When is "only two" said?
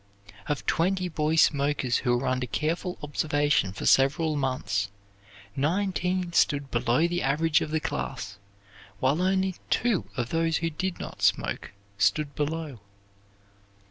9.21-10.05